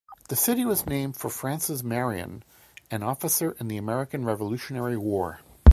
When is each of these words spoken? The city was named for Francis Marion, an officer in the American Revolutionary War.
The 0.29 0.35
city 0.35 0.65
was 0.65 0.87
named 0.87 1.15
for 1.17 1.29
Francis 1.29 1.83
Marion, 1.83 2.41
an 2.89 3.03
officer 3.03 3.51
in 3.59 3.67
the 3.67 3.77
American 3.77 4.25
Revolutionary 4.25 4.97
War. 4.97 5.41